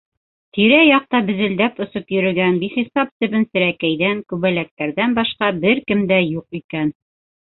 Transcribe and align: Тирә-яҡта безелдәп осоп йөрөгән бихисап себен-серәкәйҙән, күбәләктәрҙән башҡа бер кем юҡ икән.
Тирә-яҡта 0.57 1.19
безелдәп 1.27 1.81
осоп 1.83 2.13
йөрөгән 2.15 2.57
бихисап 2.63 3.11
себен-серәкәйҙән, 3.19 4.25
күбәләктәрҙән 4.33 5.15
башҡа 5.19 5.51
бер 5.67 5.83
кем 5.91 6.01
юҡ 6.33 6.61
икән. 6.61 6.91